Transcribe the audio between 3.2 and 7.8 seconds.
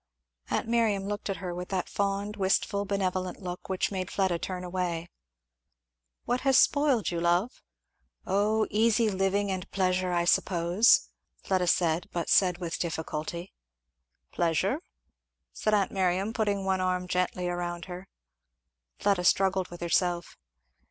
look which made Fleda turn away. "What has spoiled you, love?"